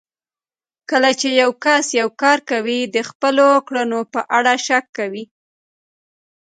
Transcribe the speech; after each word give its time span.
کله 0.89 1.11
چې 1.19 1.27
يو 1.41 1.51
کس 1.63 1.85
يو 1.99 2.07
کار 2.21 2.37
کوي 2.51 2.79
د 2.95 2.97
خپلو 3.09 3.47
کړنو 3.67 3.99
په 4.13 4.21
اړه 4.37 4.53
شک 4.65 4.85
کوي. 4.97 5.23